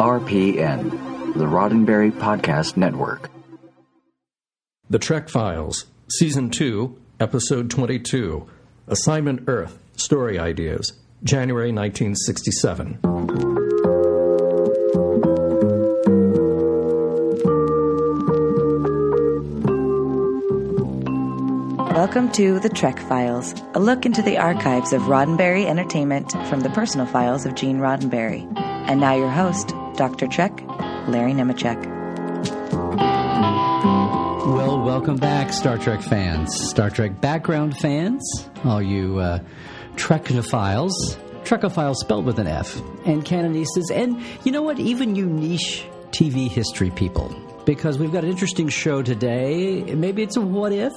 [0.00, 3.28] RPN, the Roddenberry Podcast Network.
[4.88, 8.48] The Trek Files, Season 2, Episode 22,
[8.88, 12.98] Assignment Earth, Story Ideas, January 1967.
[21.92, 26.70] Welcome to The Trek Files, a look into the archives of Roddenberry Entertainment from the
[26.70, 28.50] personal files of Gene Roddenberry.
[28.88, 30.28] And now your host, Dr.
[30.28, 30.58] Trek,
[31.08, 31.76] Larry Nemecek.
[34.46, 38.22] Well, welcome back, Star Trek fans, Star Trek background fans,
[38.64, 39.40] all you uh,
[39.96, 40.92] Trekophiles,
[41.44, 46.48] Trekophiles spelled with an F, and canonistas, and you know what, even you niche TV
[46.48, 47.28] history people
[47.64, 49.82] because we've got an interesting show today.
[49.82, 50.92] Maybe it's a what if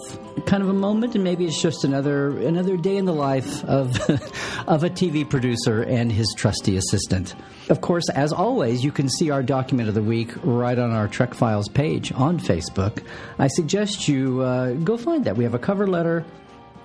[0.46, 3.96] kind of a moment, and maybe it's just another another day in the life of
[4.68, 7.36] of a TV producer and his trusty assistant.
[7.70, 11.08] Of course, as always, you can see our document of the week right on our
[11.08, 13.04] Trek Files page on Facebook.
[13.40, 15.38] I suggest you uh, go find that.
[15.38, 16.26] We have a cover letter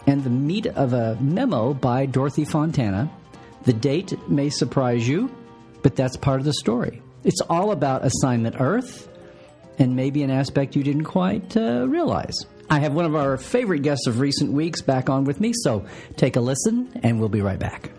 [0.07, 3.11] and the meat of a memo by Dorothy Fontana.
[3.65, 5.31] The date may surprise you,
[5.83, 7.03] but that's part of the story.
[7.25, 9.09] It's all about Assignment Earth
[9.79, 12.37] and maybe an aspect you didn't quite uh, realize.
[12.71, 15.87] I have one of our favorite guests of recent weeks back on with me, so
[16.17, 17.91] take a listen, and we'll be right back.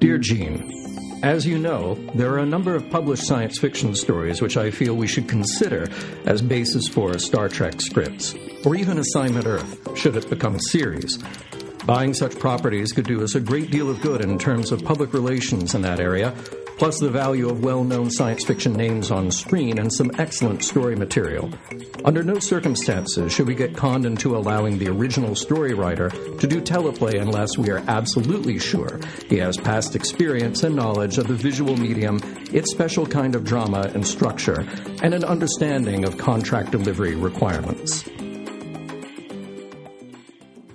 [0.00, 0.78] Dear Gene,
[1.22, 4.94] as you know, there are a number of published science fiction stories which I feel
[4.94, 5.88] we should consider
[6.26, 11.18] as basis for Star Trek scripts, or even Assignment Earth, should it become a series.
[11.88, 15.14] Buying such properties could do us a great deal of good in terms of public
[15.14, 16.34] relations in that area,
[16.76, 20.96] plus the value of well known science fiction names on screen and some excellent story
[20.96, 21.50] material.
[22.04, 26.60] Under no circumstances should we get conned into allowing the original story writer to do
[26.60, 31.74] teleplay unless we are absolutely sure he has past experience and knowledge of the visual
[31.74, 32.20] medium,
[32.52, 34.60] its special kind of drama and structure,
[35.02, 38.06] and an understanding of contract delivery requirements.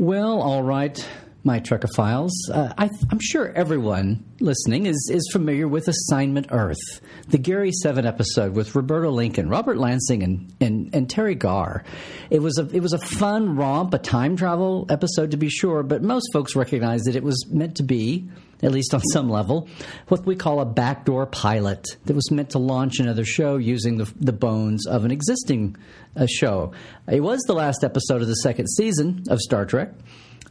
[0.03, 0.99] Well, all right,
[1.45, 2.31] my Trekophiles.
[2.51, 6.99] Uh, I, am sure everyone listening is, is familiar with Assignment Earth,
[7.29, 11.85] the Gary 7 episode with Roberta Lincoln, Robert Lansing, and, and, and Teri Garr.
[12.29, 15.83] It was, a, it was a fun romp, a time travel episode to be sure,
[15.83, 18.27] but most folks recognize that it was meant to be,
[18.63, 19.67] at least on some level,
[20.07, 24.11] what we call a backdoor pilot that was meant to launch another show using the,
[24.19, 25.75] the bones of an existing
[26.15, 26.71] uh, show.
[27.07, 29.91] It was the last episode of the second season of Star Trek,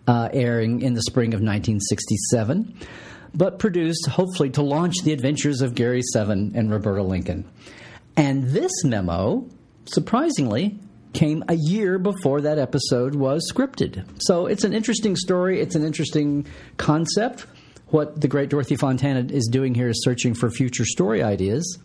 [0.06, 2.76] uh, airing in the spring of 1967,
[3.34, 7.50] but produced hopefully to launch the adventures of Gary Seven and Roberta Lincoln.
[8.16, 9.48] And this memo,
[9.86, 10.78] surprisingly,
[11.12, 14.04] came a year before that episode was scripted.
[14.18, 16.46] So it's an interesting story, it's an interesting
[16.76, 17.46] concept.
[17.92, 21.78] What the great Dorothy Fontana is doing here is searching for future story ideas.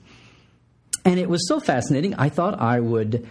[1.04, 3.28] And it was so fascinating, I thought I would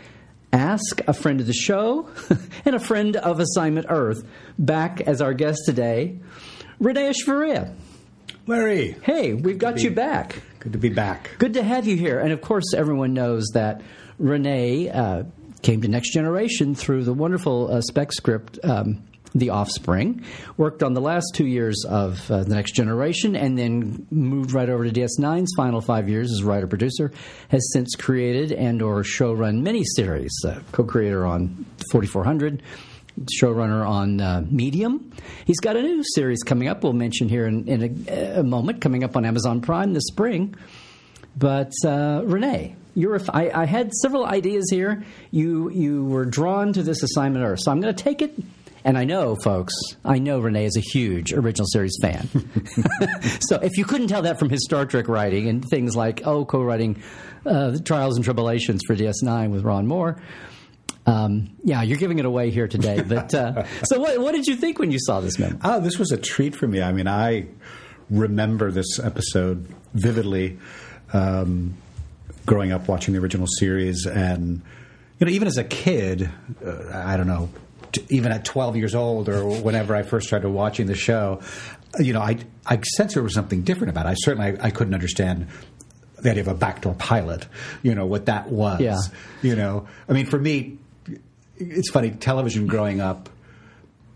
[0.53, 2.11] ask a friend of the show
[2.67, 4.29] and a friend of Assignment Earth
[4.59, 6.19] back as our guest today,
[6.79, 7.75] Rene Echevarria.
[8.47, 8.95] Larry.
[9.01, 10.43] Hey, we've got you back.
[10.59, 11.31] Good to be back.
[11.39, 12.21] Good to have you here.
[12.21, 13.81] And of course, everyone knows that
[14.19, 15.23] Rene uh,
[15.63, 18.59] came to Next Generation through the wonderful uh, spec script.
[18.63, 19.03] Um,
[19.35, 20.25] the Offspring,
[20.57, 24.69] worked on the last two years of uh, The Next Generation, and then moved right
[24.69, 27.13] over to DS9's final five years as writer producer.
[27.49, 32.63] Has since created and or showrun many series, uh, co-creator on 4400,
[33.41, 35.13] showrunner on uh, Medium.
[35.45, 36.83] He's got a new series coming up.
[36.83, 40.55] We'll mention here in, in a, a, moment, coming up on Amazon Prime this spring.
[41.37, 45.05] But uh, Rene, you're I, I had several ideas here.
[45.31, 48.35] You you were drawn to this assignment Earth, so I'm going to take it
[48.87, 49.75] and I know, folks,
[50.05, 52.29] I know Rene is a huge original series fan.
[53.41, 56.45] so if you couldn't tell that from his Star Trek writing and things like, oh,
[56.45, 57.03] co writing
[57.45, 60.23] uh, Trials and Tribble-ations for DS9 with Ron Moore.
[61.05, 63.03] Um, yeah, you're giving it away here today.
[63.09, 65.59] But uh, so, what, what, did you think when you saw this memo?
[65.65, 66.81] Oh, this was a treat for me.
[66.81, 67.49] I mean, I
[68.09, 70.59] remember this episode vividly.
[71.13, 71.77] Um,
[72.47, 74.63] growing up watching the original series, and
[75.19, 76.31] you know, even as a kid,
[76.65, 77.51] uh, I don't know,
[78.09, 81.41] even at 12 years old or whenever I first started watching the show,
[81.99, 84.11] you know, I, I sensed there was something different about it.
[84.11, 85.49] I certainly I, I couldn't understand
[86.19, 87.47] the idea of a backdoor pilot,
[87.83, 88.81] you know, what that was.
[88.81, 88.97] Yeah.
[89.43, 90.79] You know, I mean, for me,
[91.57, 93.29] it's funny, television growing up,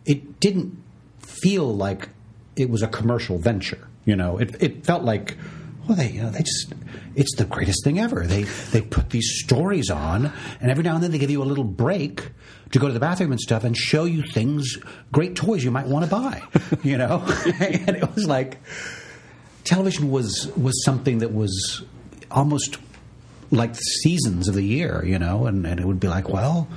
[0.06, 0.82] it didn't
[1.20, 2.08] feel like
[2.56, 3.86] it was a commercial venture.
[4.04, 5.36] You know, it, it felt like
[5.86, 6.72] well, they you know they just
[7.16, 8.26] it's the greatest thing ever.
[8.26, 11.44] They they put these stories on, and every now and then they give you a
[11.44, 12.30] little break
[12.72, 14.78] to go to the bathroom and stuff, and show you things,
[15.12, 16.42] great toys you might want to buy.
[16.82, 17.22] You know,
[17.60, 18.58] and it was like
[19.64, 21.82] television was was something that was
[22.30, 22.78] almost
[23.50, 26.68] like seasons of the year, you know, and, and it would be like, well,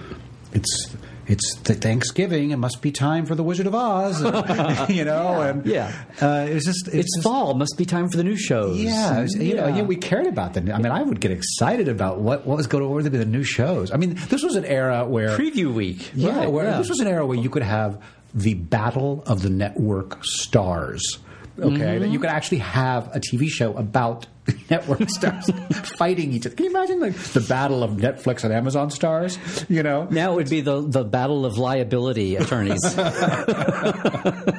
[0.51, 0.95] it's
[1.27, 2.51] it's the Thanksgiving.
[2.51, 5.39] It must be time for the Wizard of Oz, and, you know.
[5.41, 5.93] Yeah, and yeah.
[6.21, 7.53] uh, it was just It's just- fall.
[7.53, 8.77] Must be time for the new shows.
[8.79, 9.83] Yeah, was- you know, Yeah.
[9.83, 10.69] we cared about them.
[10.71, 13.43] I mean, I would get excited about what what was going to be the new
[13.43, 13.91] shows.
[13.91, 16.11] I mean, this was an era where Preview week.
[16.13, 16.77] yeah, Right, where yeah.
[16.77, 18.01] this was an era where you could have
[18.33, 21.19] the battle of the network stars.
[21.59, 24.25] Okay, that you could actually have a TV show about
[24.69, 25.49] network stars
[25.97, 26.55] fighting each other.
[26.55, 29.37] Can you imagine like the battle of Netflix and Amazon stars?
[29.69, 32.79] You know, Now it would be the the battle of liability attorneys.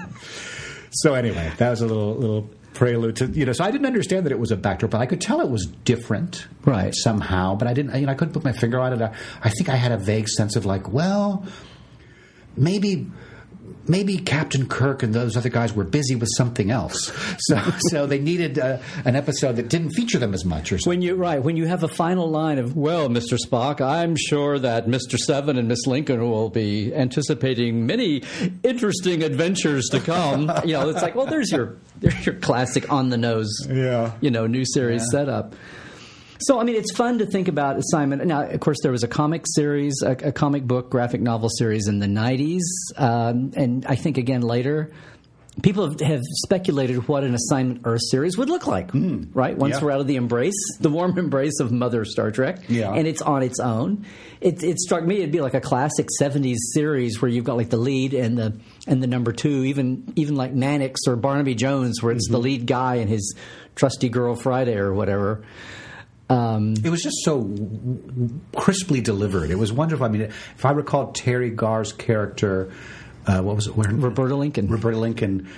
[0.99, 3.53] So anyway, that was a little little prelude to you know.
[3.53, 5.67] So I didn't understand that it was a backdrop, but I could tell it was
[5.67, 6.95] different, Right.
[6.95, 7.99] Somehow, but I didn't.
[7.99, 9.03] You know, I couldn't put my finger on it.
[9.03, 11.45] I, I think I had a vague sense of like, well,
[12.57, 13.11] maybe.
[13.87, 18.19] Maybe Captain Kirk and those other guys were busy with something else, so so they
[18.19, 20.89] needed uh, an episode that didn't feature them as much, or something.
[20.91, 23.39] when you right when you have a final line of well, Mr.
[23.39, 25.19] Spock, I'm sure that Mr.
[25.19, 28.23] Seven and Miss Lincoln will be anticipating many
[28.63, 30.51] interesting adventures to come.
[30.65, 34.13] you know, it's like well, there's your there's your classic on the nose, Yeah.
[34.23, 35.55] you know, new series setup.
[36.47, 38.25] So, I mean, it's fun to think about assignment.
[38.27, 41.89] Now, of course, there was a comic series, a, a comic book, graphic novel series
[41.89, 42.61] in the 90s.
[42.97, 44.93] Um, and I think, again, later,
[45.63, 49.57] people have, have speculated what an assignment Earth series would look like, right?
[49.57, 49.85] Once Yeah.
[49.85, 52.93] we're out of the embrace, the warm embrace of Mother Star Trek, Yeah.
[52.93, 54.05] and it's on its own.
[54.41, 57.71] It, it struck me it'd be like a classic 70s series where you've got like
[57.71, 62.03] the lead and the and the number two, even even like Mannix or Barnaby Jones,
[62.03, 63.35] where it's the lead guy and his
[63.77, 65.43] trusty girl Friday or whatever.
[66.31, 67.51] Um, It was just so
[68.57, 69.51] crisply delivered.
[69.51, 70.07] It was wonderful.
[70.07, 72.71] I mean, if I recall Teri Garr's character,
[73.27, 73.77] uh, what was it?
[73.77, 74.69] Where, Roberta Lincoln.
[74.69, 75.49] Roberta Lincoln.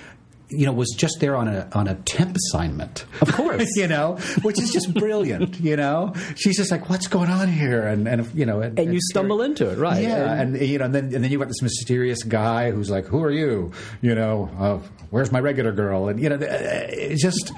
[0.49, 3.05] You know, was just there on a on a temp assignment.
[3.21, 3.69] Of course.
[3.77, 5.59] you know, which is just brilliant.
[5.67, 9.01] You know, she's just like, "What's going on here?" And and you know, And you
[9.01, 10.03] stumble into it, right.
[10.03, 13.07] Yeah, and, you know, and then and then you got this mysterious guy who's like,
[13.07, 13.73] "Who are you?"
[14.03, 14.79] You know, uh,
[15.11, 17.53] "Where's my regular girl?" And you know, it's just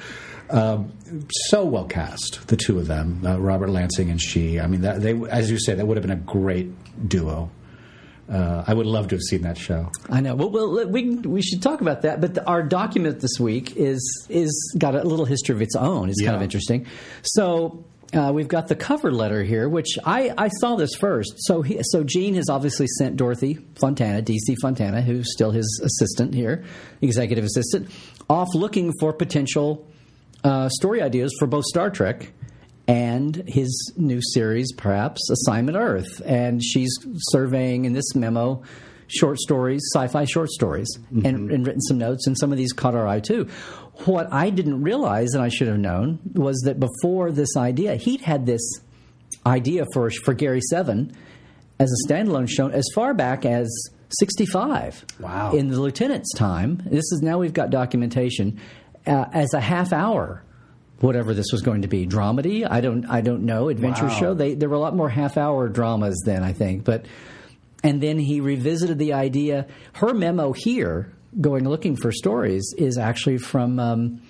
[0.51, 0.93] um,
[1.49, 2.47] so well cast.
[2.49, 4.59] The two of them, uh, Robert Lansing and she.
[4.59, 6.71] I mean, that, they, as you say, that would have been a great
[7.09, 7.51] duo.
[8.31, 9.91] Uh, I would love to have seen that show.
[10.11, 10.35] I know.
[10.35, 12.21] Well, well we we should talk about that.
[12.21, 16.11] But the, our document this week is is got a little history of its own.
[16.11, 16.87] It's kind of interesting.
[17.23, 17.85] So.
[18.11, 21.35] Uh, we've got the cover letter here, which I, I saw this first.
[21.41, 26.33] So he, so Gene has obviously sent Dorothy Fontana, DC Fontana, who's still his assistant
[26.33, 26.65] here,
[27.03, 27.91] executive assistant,
[28.31, 29.87] off looking for potential
[30.43, 32.33] uh, story ideas for both Star Trek
[32.89, 36.23] and his new series, perhaps Assignment Earth.
[36.25, 36.91] And she's
[37.31, 38.63] surveying in this memo
[39.09, 42.27] short stories, sci-fi short stories, and, and written some notes.
[42.27, 43.47] And some of these caught our eye too.
[44.07, 48.23] What I didn't realize, and I should have known, was that before this idea, he'd
[48.23, 48.63] had this
[49.47, 51.13] idea for for Gary Seven
[51.79, 53.69] as a standalone show as far back as
[54.21, 55.05] 65.
[55.21, 55.53] Wow.
[55.53, 56.83] In the lieutenant's time.
[56.87, 58.61] This is now we've got documentation
[59.07, 60.43] uh, as a half hour.
[61.01, 62.67] Whatever this was going to be, dramedy.
[62.69, 63.05] I don't.
[63.07, 63.69] I don't know.
[63.69, 64.19] Adventure Wow.
[64.21, 64.35] show.
[64.35, 66.43] They there were a lot more half hour dramas then.
[66.43, 67.07] I think, but
[67.85, 69.67] and then he revisited the idea.
[69.93, 74.21] Her memo here, going looking for stories, is actually from um,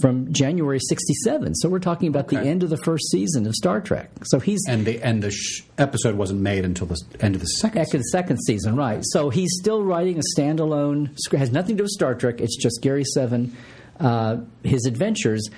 [0.00, 1.56] from January '67.
[1.56, 4.10] So we're talking about the end of the first season of Star Trek.
[4.22, 7.46] So he's And the and the sh- episode wasn't made until the end of the
[7.48, 7.82] second.
[7.82, 9.00] Back in the second season, right?
[9.02, 11.10] So he's still writing a standalone.
[11.18, 11.40] script.
[11.40, 12.40] Has nothing to do with Star Trek.
[12.40, 13.56] It's just Gary Seven,
[13.98, 15.48] uh, his adventures,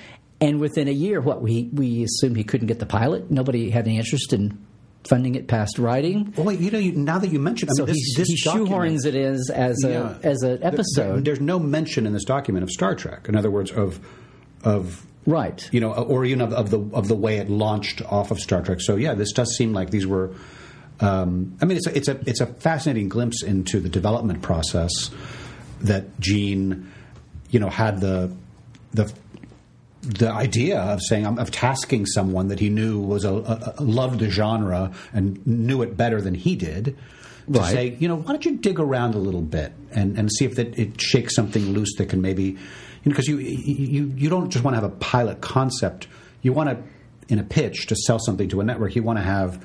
[0.41, 3.31] and within a year, what we we assumed he couldn't get the pilot.
[3.31, 4.59] Nobody had any interest in
[5.09, 6.35] funding it past writing.
[6.37, 8.29] Oh, wait, you know, you, now that you mention, I So mean, this, he, this
[8.29, 10.15] he document- shoehorns it in as a Yeah.
[10.23, 13.29] as an There- there- episode, there's no mention in this document of Star Trek.
[13.29, 14.01] In other words, of
[14.65, 15.69] of right?
[15.73, 18.63] you know, or even of, of the of the way it launched off of Star
[18.63, 18.81] Trek.
[18.81, 20.33] So yeah, this does seem like these were.
[20.99, 25.11] Um, I mean, it's a, it's a it's a fascinating glimpse into the development process
[25.83, 26.91] that Gene,
[27.51, 28.33] you know, had the
[28.95, 29.13] the
[30.07, 34.21] the idea of saying of tasking someone that he knew was a, a, a loved
[34.21, 36.95] the genre and knew it better than he did to
[37.49, 37.73] Right.
[37.73, 40.57] say you know why don't you dig around a little bit and, and see if
[40.57, 42.53] that it shakes something loose that can maybe you
[43.05, 46.09] know because you, you you don't just want to have a pilot concept
[46.43, 46.77] you want to
[47.33, 49.65] in a pitch to sell something to a network you want to have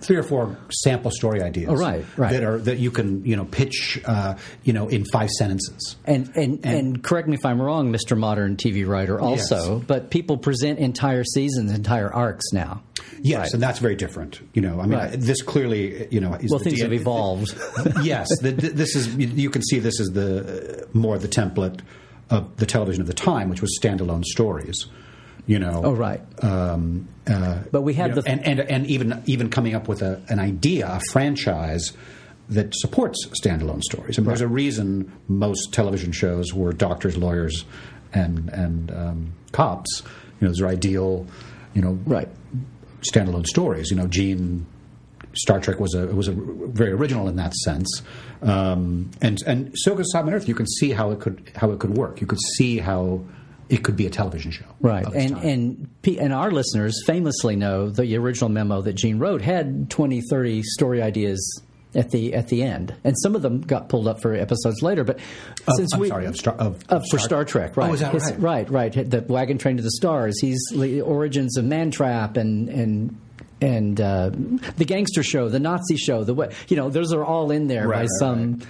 [0.00, 1.70] three or four sample story ideas.
[1.70, 2.32] Oh, right, right.
[2.32, 4.34] That are that you can you know pitch uh,
[4.64, 5.96] you know in five sentences.
[6.04, 8.16] And, and and correct me if I'm wrong, Mr.
[8.16, 9.20] Modern TV writer.
[9.20, 9.84] Also, Yes.
[9.86, 12.82] but people present entire seasons, entire arcs now.
[13.22, 13.54] Yes, Right.
[13.54, 14.40] and that's very different.
[14.54, 15.12] You know, I mean, Right.
[15.20, 17.54] this clearly, you know, is Well, things D- have evolved.
[18.02, 19.14] yes, the, this is.
[19.16, 21.80] You can see this is the more the template
[22.28, 24.86] of the television of the time, which was standalone stories.
[25.46, 25.82] You know.
[25.84, 26.20] Oh, right.
[26.42, 29.86] Um, uh, But we have you know, the- and, and and even even coming up
[29.88, 31.92] with a, an idea, a franchise
[32.48, 34.18] that supports standalone stories.
[34.18, 37.64] I mean, there's a reason most television shows were doctors, lawyers,
[38.12, 40.02] and and um, cops.
[40.40, 41.26] You know, those are ideal.
[41.74, 42.28] You know, Right.
[43.02, 43.90] standalone stories.
[43.90, 44.66] You know, Gene
[45.34, 48.02] Star Trek was a was a very original in that sense,
[48.42, 50.48] um, and and so goes Assignment Earth.
[50.48, 52.20] You can see how it could how it could work.
[52.20, 53.20] You could see how
[53.68, 55.46] it could be a television show, Right, and time.
[55.46, 60.62] and and our listeners famously know the original memo that Gene wrote had 20, 30
[60.62, 61.62] story ideas
[61.94, 65.02] at the at the end, and some of them got pulled up for episodes later.
[65.02, 65.16] But
[65.66, 67.90] Of- since I'm we sorry, of Star, of, Uh, for Star Trek, right?
[67.90, 68.68] Oh, is that His- right?
[68.70, 69.10] right, right.
[69.10, 70.38] The wagon train to the stars.
[70.40, 73.16] He's the origins of Mantrap and and
[73.62, 74.30] and uh,
[74.76, 76.22] the gangster show, the Nazi show.
[76.24, 78.52] The you know those are all in there Right, by right, some.
[78.58, 78.66] right.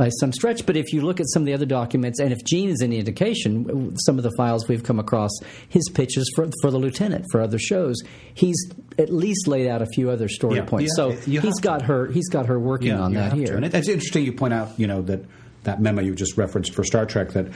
[0.00, 2.42] By some stretch, but if you look at some of the other documents, and if
[2.42, 5.30] Gene is any indication, some of the files we've come across,
[5.68, 8.00] his pitches for for the lieutenant for other shows,
[8.32, 8.56] he's
[8.98, 10.94] at least laid out a few other story Yeah, points.
[10.96, 13.48] yeah, so he's got her, he's got her working Yeah, on that here.
[13.48, 13.56] to.
[13.56, 15.20] And it, it's interesting you point out, you know, that
[15.64, 17.52] that memo you just referenced for Star Trek that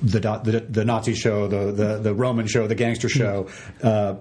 [0.00, 3.18] the the, the Nazi show, the, the the Roman show, the gangster Hmm.
[3.18, 3.48] show.
[3.82, 4.14] Uh,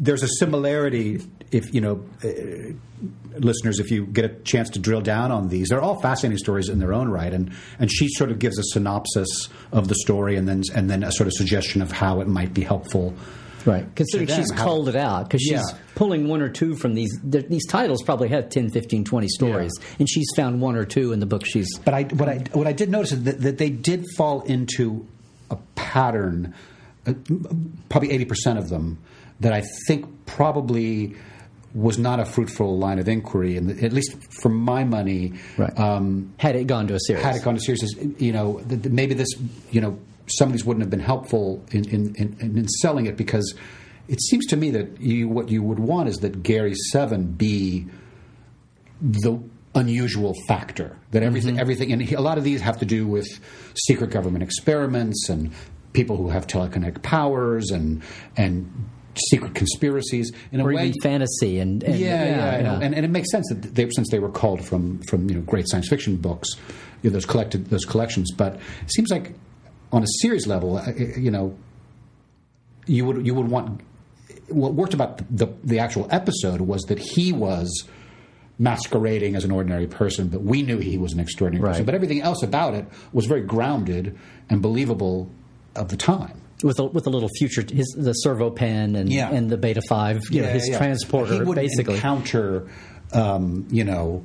[0.00, 1.20] there's a similarity.
[1.52, 2.28] If you know, uh,
[3.38, 6.68] listeners, if you get a chance to drill down on these, they're all fascinating stories
[6.68, 7.32] in their own right.
[7.32, 11.02] And and she sort of gives a synopsis of the story, and then and then
[11.02, 13.14] a sort of suggestion of how it might be helpful.
[13.66, 15.76] Right, considering them, she's culled it out because she's Yeah.
[15.94, 17.20] pulling one or two from these.
[17.22, 21.20] These titles probably have 10, 15, 20 stories, and she's found one or two in
[21.20, 21.68] the book she's.
[21.84, 25.06] But I, what I what I did notice is that, that they did fall into
[25.50, 26.54] a pattern,
[27.88, 28.98] probably eighty percent of them,
[29.40, 31.14] that I think probably
[31.72, 35.78] was not a fruitful line of inquiry, and at least for my money, Right.
[35.78, 37.22] um, had it gone to a series.
[37.22, 39.28] had it gone to series, you know, th- th- maybe this,
[39.70, 43.16] you know, some of these wouldn't have been helpful in in, in, in selling it
[43.16, 43.54] because
[44.08, 47.86] it seems to me that you, what you would want is that Gary Seven be
[49.00, 49.40] the
[49.76, 53.28] unusual factor that everything everything and he, a lot of these have to do with
[53.86, 55.52] secret government experiments and
[55.92, 58.02] people who have telekinetic powers and
[58.36, 58.70] and
[59.28, 62.78] secret conspiracies in a or way even fantasy and, and yeah, yeah, know.
[62.78, 62.80] yeah.
[62.80, 65.42] And, and it makes sense that they, since they were called from from you know
[65.42, 66.48] great science fiction books,
[67.02, 68.30] you know, those collected those collections.
[68.32, 69.34] But it seems like
[69.92, 71.56] on a series level, uh, you know,
[72.86, 73.80] you would you would want
[74.48, 77.88] what worked about the the actual episode was that he was
[78.58, 81.86] masquerading as an ordinary person, but we knew he was an extraordinary person.
[81.86, 84.18] But everything else about it was very grounded
[84.50, 85.30] and believable
[85.76, 86.40] of the time.
[86.62, 89.30] with a, with a little future, his the servo pen and Yeah.
[89.30, 90.76] and the Beta Five, you know, his yeah.
[90.78, 91.94] transporter, He basically.
[91.94, 92.68] encounter,
[93.12, 94.24] um, you know.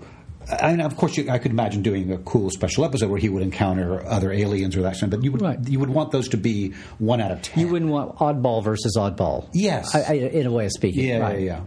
[0.61, 3.29] I mean, of course, you, I could imagine doing a cool special episode where he
[3.29, 5.09] would encounter other aliens or that kind.
[5.09, 5.57] But you would Right.
[5.67, 7.65] you would want those to be one out of ten.
[7.65, 9.47] you wouldn't want oddball versus oddball.
[9.53, 9.95] Yes.
[9.95, 11.05] I, I, in a way of speaking.
[11.05, 11.39] yeah, right.
[11.39, 11.61] yeah, yeah.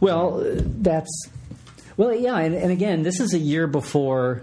[0.00, 1.10] Well, that's
[1.96, 4.42] well, yeah, and, and again, this is a year before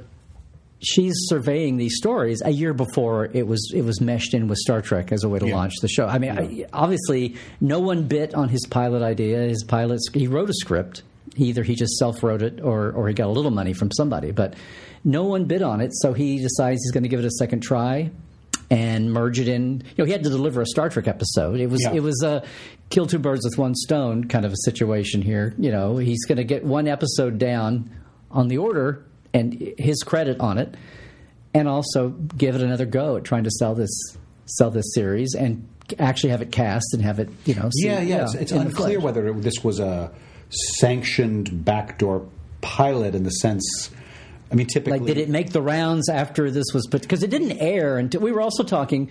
[0.84, 2.42] she's surveying these stories.
[2.46, 5.40] A year before it was it was meshed in with Star Trek as a way
[5.40, 5.56] to Yeah.
[5.56, 6.06] launch the show.
[6.06, 9.40] I mean, I, obviously, no one bit on his pilot idea.
[9.40, 11.04] His pilot he wrote a script.
[11.36, 14.32] Either he just self wrote it, or or he got a little money from somebody,
[14.32, 14.54] but
[15.04, 15.92] no one bid on it.
[15.96, 18.12] So he decides he's going to give it a second try.
[18.72, 19.84] And merge it in.
[19.86, 21.60] You know, he had to deliver a Star Trek episode.
[21.60, 21.94] It was Yeah.
[21.94, 22.44] it was a
[22.90, 25.54] kill two birds with one stone kind of a situation here.
[25.60, 27.90] You know, he's going to get one episode down
[28.32, 30.76] on the order and his credit on it,
[31.54, 33.92] and also give it another go at trying to sell this
[34.46, 35.68] sell this series and
[36.00, 37.30] actually have it cast and have it.
[37.46, 38.24] You know, see- yeah, yeah.
[38.24, 40.12] It's, it's unclear whether this was a
[40.80, 42.28] sanctioned backdoor
[42.62, 43.90] pilot in the sense.
[44.52, 47.02] I mean, typically, Like, did it make the rounds after this was put?
[47.02, 49.10] Because it didn't air until we were also talking.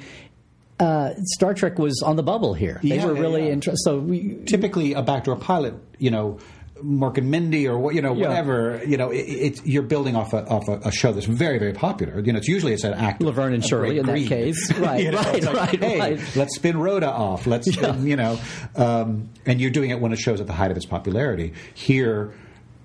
[0.79, 2.81] Uh, Star Trek was on the bubble here.
[2.83, 3.53] They Yeah, were yeah, really yeah.
[3.53, 3.83] interested.
[3.85, 6.39] So we, typically a backdoor pilot, you know,
[6.85, 8.29] Mork and Mindy or what, you know, Yeah.
[8.29, 11.59] whatever, you know, it, it's you're building off a off a, a show that's very
[11.59, 12.21] very popular.
[12.21, 13.23] You know, it's usually it's an act.
[13.23, 14.73] Laverne and Shirley in that case.
[14.79, 16.37] Right, You know, right, like, right, hey, right.
[16.37, 17.47] Let's spin Rhoda off.
[17.47, 18.39] Let's spin, you know,
[18.77, 21.53] um, and you're doing it when a show's at the height of its popularity.
[21.75, 22.33] Here,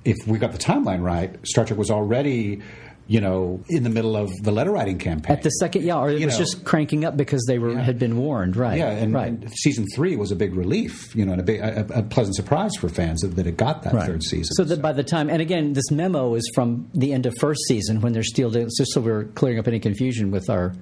[0.06, 2.62] if we got the timeline right, Star Trek was already.
[3.10, 5.38] You know, in the middle of the letter writing campaign.
[5.38, 6.44] At the second, yeah, or it You was know.
[6.44, 7.82] just cranking up because they were Yeah.
[7.82, 8.78] had been warned, right?
[8.78, 9.28] yeah, and, right.
[9.30, 12.36] and season three was a big relief, you know, and a, big, a, a pleasant
[12.36, 14.54] surprise for fans that, that it got that third season.
[14.56, 17.62] So that by the time, and again, this memo is from the end of first
[17.68, 18.70] season when they're still doing.
[18.78, 20.74] Just so we're clearing up any confusion with our,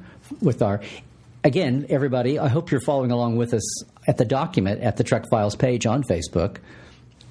[0.41, 0.82] with our.
[1.44, 5.25] Again, everybody, I hope you're following along with us at the document at the Trek
[5.29, 6.58] Files page on Facebook,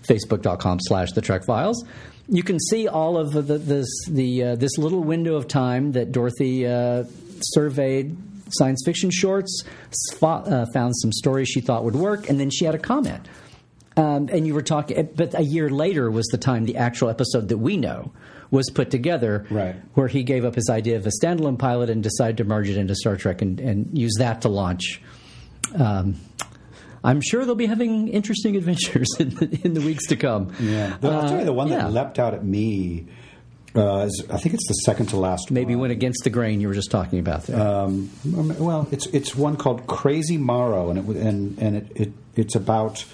[0.09, 1.85] facebook.com slash the Trek Files.
[2.29, 6.11] You can see all of the this the uh, this little window of time that
[6.13, 7.05] Dorothy uh,
[7.41, 8.17] surveyed
[8.51, 12.65] science fiction shorts, spot, uh, found some stories she thought would work, and then she
[12.65, 13.27] had a comment.
[13.97, 17.49] Um, and you were talking, but a year later was the time the actual episode
[17.49, 18.13] that we know
[18.51, 19.77] was put together, Right.
[19.95, 22.77] Where he gave up his idea of a standalone pilot and decided to merge it
[22.77, 25.01] into Star Trek and, and use that to launch.
[25.77, 26.17] Um,
[27.05, 30.53] I'm sure they'll be having interesting adventures in the, in the weeks to come.
[30.59, 31.83] Yeah, the, I'll tell you the one Uh, yeah.
[31.85, 33.07] that leapt out at me.
[33.77, 35.51] Uh, is, I think it's the second to last.
[35.51, 35.83] Maybe one.
[35.83, 37.61] went against the grain you were just talking about there.
[37.61, 42.55] Um, well, it's it's one called Crazy Maro, and it and and it, it it's
[42.55, 43.05] about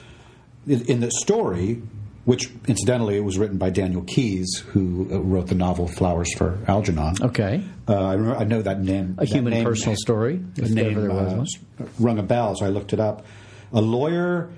[0.67, 1.81] in the story,
[2.27, 6.59] which incidentally it was written by Daniel Keyes, who uh, wrote the novel Flowers for
[6.69, 7.15] Algernon.
[7.23, 7.63] okay.
[7.89, 9.15] Uh, I, remember, I know that name.
[9.17, 12.67] A that human name- personal story, The name there was uh, rung a bell, so
[12.67, 13.25] I looked it up.
[13.73, 14.51] A lawyer.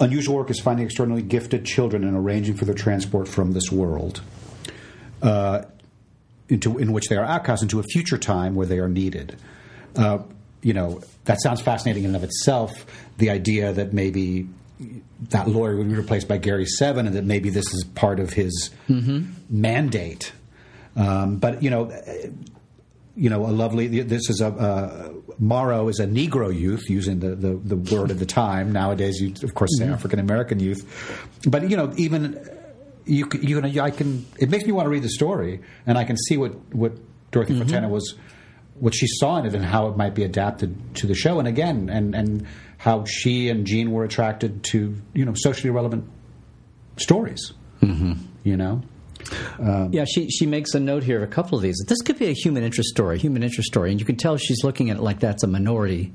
[0.00, 4.22] Unusual work is finding extraordinarily gifted children and arranging for their transport from this world,
[5.22, 5.62] uh,
[6.48, 9.36] into in which they are outcast into a future time where they are needed.
[9.94, 10.18] Uh,
[10.62, 12.86] you know that sounds fascinating in and of itself.
[13.18, 14.48] The idea that maybe
[15.30, 18.32] that lawyer would be replaced by Gary Seven, and that maybe this is part of
[18.32, 18.70] his
[19.50, 20.32] mandate.
[20.96, 21.92] Um, but you know,
[23.16, 23.88] you know, a lovely.
[23.88, 28.18] This is a uh, Maro is a Negro youth, using the, the, the word of
[28.18, 28.72] the time.
[28.72, 30.84] Nowadays, you of course say African American youth,
[31.48, 32.38] but you know, even
[33.06, 34.26] you you know, I can.
[34.38, 36.92] It makes me want to read the story, and I can see what what
[37.30, 38.14] Dorothy Fontana was,
[38.78, 41.38] what she saw in it, and how it might be adapted to the show.
[41.38, 42.46] And again, and and
[42.76, 46.08] how she and Gene were attracted to you know socially relevant
[46.98, 47.54] stories.
[47.80, 48.12] Mm-hmm.
[48.44, 48.82] You know.
[49.92, 51.82] Yeah, she she makes a note here of a couple of these.
[51.88, 54.62] This could be a human interest story, human interest story, and you can tell she's
[54.64, 56.12] looking at it like that's a minority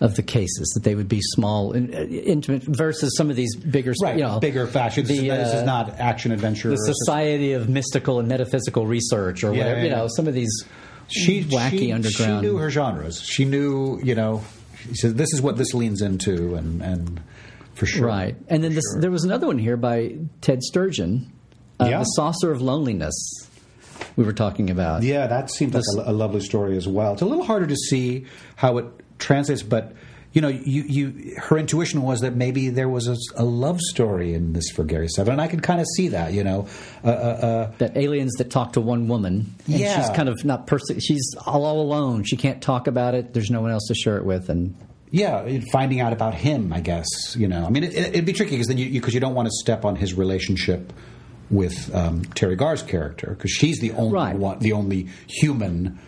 [0.00, 3.92] of the cases that they would be small, uh, intimate versus some of these bigger,
[4.02, 5.04] Right, you know, bigger fashion.
[5.04, 6.70] This, the, is, this is uh, not action adventure.
[6.70, 9.78] the Society of Mystical and Metaphysical Research or Yeah, whatever.
[9.80, 10.08] yeah, You know, yeah.
[10.16, 10.64] some of these
[11.08, 12.42] she wacky she, underground.
[12.42, 13.20] She knew her genres.
[13.20, 14.42] She knew, you know,
[14.88, 17.20] she said this is what this leans into, and and
[17.74, 18.36] for sure, Right.
[18.48, 19.00] And then this, Sure.
[19.02, 21.30] there was another one here by Ted Sturgeon,
[21.80, 21.98] uh, Yeah.
[21.98, 23.14] The Saucer of Loneliness,
[24.16, 25.02] we were talking about.
[25.02, 27.12] Yeah, that seems like a, a lovely story as well.
[27.14, 28.86] It's a little harder to see how it
[29.18, 29.92] translates, but
[30.32, 34.32] you know, you, you her intuition was that maybe there was a, a love story
[34.32, 36.32] in this for Gary Seven, and I can kind of see that.
[36.32, 36.68] You know,
[37.02, 40.00] uh, uh, uh, That aliens that talk to one woman, and Yeah.
[40.00, 41.00] she's kind of not person.
[41.00, 42.22] She's all, all alone.
[42.22, 43.34] She can't talk about it.
[43.34, 44.76] There's no one else to share it with, and
[45.10, 47.34] Yeah, finding out about him, I guess.
[47.36, 49.46] You know, I mean, it, it'd be tricky because then you because you, don't want
[49.46, 50.92] to step on his relationship
[51.50, 54.36] with um, Teri Garr's character because she's the only Right.
[54.36, 55.98] one, the only human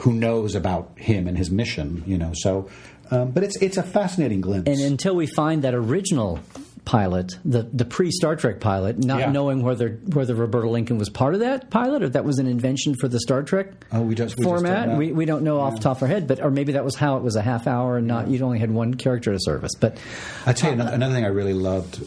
[0.00, 2.02] who knows about him and his mission.
[2.06, 2.68] You know, so
[3.10, 4.68] um, but it's it's a fascinating glimpse.
[4.70, 6.40] and until we find that original
[6.84, 9.30] pilot, the the pre Star Trek pilot, not Yeah.
[9.32, 12.94] knowing whether whether Roberta Lincoln was part of that pilot or that was an invention
[13.00, 14.84] for the Star Trek Oh, we just- we just format.
[14.86, 14.98] don't know.
[14.98, 16.94] we, we don't know off the top of our head, but or maybe that was
[16.94, 19.72] how it was a half hour and not you'd only had one character to service.
[19.80, 19.96] But
[20.44, 22.06] I tell you another, another thing I really loved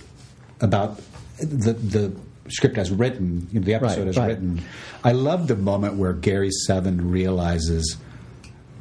[0.61, 0.99] about
[1.39, 2.13] the the
[2.49, 4.27] script as written, you know, the episode Right, as right.
[4.29, 4.61] written.
[5.03, 7.97] I love the moment where Gary Seven realizes,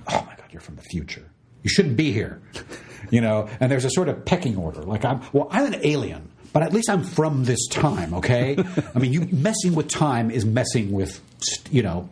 [0.09, 1.25] "Oh my God, you're from the future.
[1.63, 2.41] You shouldn't be here."
[3.09, 4.83] You know, and there's a sort of pecking order.
[4.83, 8.13] Like I'm, well, I'm an alien, but at least I'm from this time.
[8.15, 8.57] Okay,
[8.97, 11.21] I mean, you messing with time is messing with,
[11.71, 12.09] you know.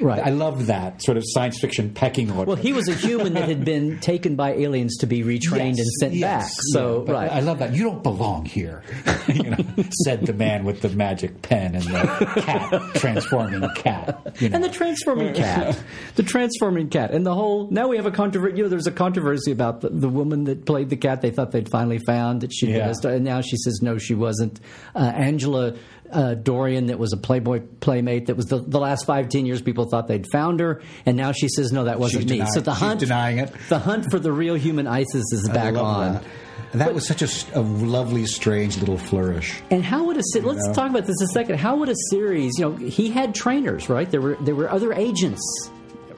[0.00, 0.24] Right.
[0.24, 2.46] I love that sort of science fiction pecking order.
[2.48, 5.78] well, he was a human that had been taken by aliens to be retrained Yes,
[5.78, 6.50] and sent yes, back.
[6.72, 7.74] So yeah, right, I love that.
[7.74, 8.82] You don't belong here,
[9.28, 9.56] you know,
[10.04, 14.36] said the man with the magic pen and the cat transforming cat.
[14.40, 14.56] You know.
[14.56, 15.80] And the transforming cat,
[16.16, 17.68] the transforming cat, and the whole.
[17.70, 18.56] Now we have a controversy.
[18.56, 21.20] You know, there's a controversy about the, the woman that played the cat.
[21.20, 22.88] They thought they'd finally found that she Yeah.
[22.88, 24.60] was, and now she says no, she wasn't.
[24.94, 25.76] Uh, Angela
[26.12, 29.62] uh, Dorian, that was a Playboy playmate, that was the, the last five ten years
[29.62, 32.36] people thought they'd found her, and now she says no, that wasn't She's me.
[32.38, 33.52] denying- so the hunt, denying it.
[33.68, 36.14] The hunt for the real human ISIS is back on.
[36.14, 36.24] That,
[36.72, 37.22] And that was such
[37.54, 39.60] a lovely, strange little flourish.
[39.70, 40.72] And how would a let's know?
[40.74, 41.58] talk about this a second.
[41.58, 42.52] How would a series?
[42.58, 44.10] You know, he had trainers, right?
[44.10, 45.40] There were there were other agents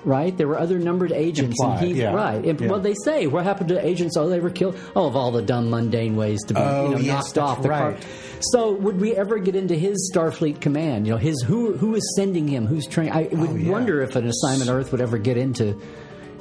[0.05, 0.37] right?
[0.37, 2.13] There were other numbered agents, Implied, and he yeah.
[2.15, 2.45] right.
[2.45, 2.69] And, Yeah.
[2.69, 4.17] Well, they say what happened to agents?
[4.17, 4.79] Oh, they were killed.
[4.97, 7.63] Oh, of all the dumb, mundane ways to be Oh, you know, yes, knocked off
[7.63, 7.91] the car.
[7.93, 8.07] right.
[8.53, 11.07] So, would we ever get into his Starfleet command?
[11.07, 12.67] You know, his who who is sending him?
[12.67, 13.13] Who's training?
[13.13, 13.71] I would Oh, yeah.
[13.71, 15.79] wonder if an assignment Earth would ever get into.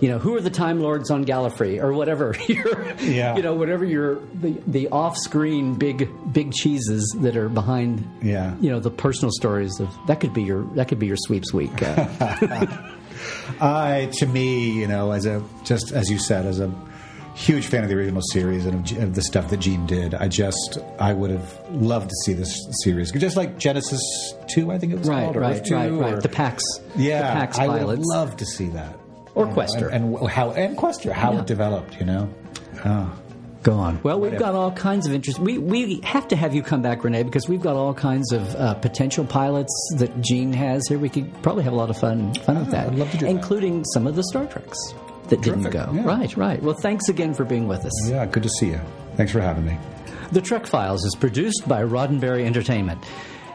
[0.01, 2.33] You know, who are the Time Lords on Gallifrey or whatever?
[2.47, 3.35] your, Yeah.
[3.35, 8.09] You know, whatever your the, the off-screen big big cheeses that are behind.
[8.21, 8.55] Yeah.
[8.61, 11.51] You know, the personal stories of that could be your that could be your sweeps
[11.53, 11.81] week.
[11.83, 12.05] Uh,
[13.59, 16.71] I, to me, you know, as a just as you said, as a
[17.35, 20.27] huge fan of the original series and of, of the stuff that Gene did, I
[20.27, 22.53] just I would have loved to see this
[22.83, 24.01] series, just like Genesis
[24.49, 26.13] Two, I think it was right, called, or right, 2, right, right.
[26.15, 26.63] or- The PAX,
[26.95, 28.97] yeah, the PAX I would love to see that.
[29.35, 29.87] Or know, Questor.
[29.89, 31.39] and, and how and Questor, how Yeah.
[31.41, 32.29] it developed, you know.
[32.83, 33.13] Oh.
[33.63, 33.99] Go on.
[34.03, 35.37] Well, we've got all kinds of interest.
[35.39, 38.55] We we have to have you come back, Rene, because we've got all kinds of
[38.55, 40.97] uh, potential pilots that Gene has here.
[40.97, 43.25] We could probably have a lot of fun fun with that, I'd love to do
[43.25, 43.31] that.
[43.31, 44.77] including some of the Star Treks
[45.27, 45.91] that didn't go.
[45.93, 46.05] yeah.
[46.05, 46.61] Right, right.
[46.63, 48.09] Well, thanks again for being with us.
[48.09, 48.79] Yeah, good to see you.
[49.15, 49.77] Thanks for having me.
[50.31, 53.03] The Trek Files is produced by Roddenberry Entertainment.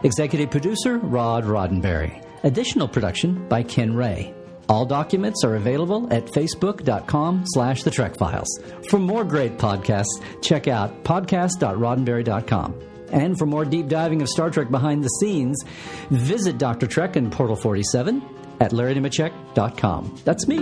[0.03, 2.23] Executive producer Rod Roddenberry.
[2.43, 4.35] Additional production by Ken Ray.
[4.68, 8.48] All documents are available at facebook.com slash the Trek Files.
[8.88, 12.74] For more great podcasts, check out podcast.roddenberry.com.
[13.12, 15.62] And for more deep diving of Star Trek behind the scenes,
[16.11, 16.87] visit Dr.
[16.87, 18.22] Trek and Portal 47
[18.61, 20.20] at larrynemecek.com.
[20.24, 20.59] That's me.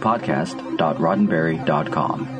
[0.00, 2.39] Podcast.roddenberry.com.